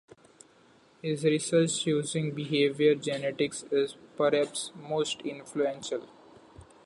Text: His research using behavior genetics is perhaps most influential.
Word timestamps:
His 1.03 1.23
research 1.23 1.85
using 1.85 2.33
behavior 2.33 2.95
genetics 2.95 3.61
is 3.71 3.95
perhaps 4.17 4.71
most 4.75 5.21
influential. 5.23 6.07